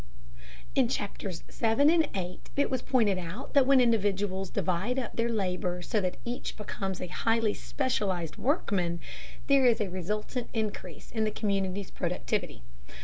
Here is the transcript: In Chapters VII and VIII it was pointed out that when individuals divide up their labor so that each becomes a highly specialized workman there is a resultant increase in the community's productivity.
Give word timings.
In 0.73 0.87
Chapters 0.87 1.41
VII 1.47 1.73
and 1.93 2.11
VIII 2.13 2.39
it 2.57 2.71
was 2.71 2.81
pointed 2.81 3.19
out 3.19 3.53
that 3.53 3.67
when 3.67 3.79
individuals 3.79 4.49
divide 4.49 4.97
up 4.97 5.15
their 5.15 5.29
labor 5.29 5.83
so 5.83 6.01
that 6.01 6.17
each 6.25 6.57
becomes 6.57 6.99
a 6.99 7.05
highly 7.05 7.53
specialized 7.53 8.35
workman 8.37 8.99
there 9.45 9.67
is 9.67 9.79
a 9.79 9.91
resultant 9.91 10.49
increase 10.53 11.11
in 11.11 11.23
the 11.23 11.29
community's 11.29 11.91
productivity. 11.91 12.63